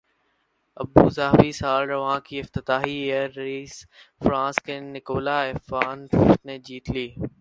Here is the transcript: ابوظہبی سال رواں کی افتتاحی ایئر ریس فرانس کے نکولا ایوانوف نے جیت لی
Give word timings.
ابوظہبی 0.77 1.51
سال 1.51 1.81
رواں 1.89 2.19
کی 2.25 2.39
افتتاحی 2.39 2.95
ایئر 3.01 3.29
ریس 3.37 3.73
فرانس 4.21 4.55
کے 4.65 4.79
نکولا 4.93 5.37
ایوانوف 5.41 6.45
نے 6.45 6.57
جیت 6.67 6.89
لی 6.89 7.07